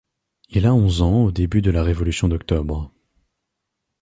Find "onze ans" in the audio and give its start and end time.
0.73-1.25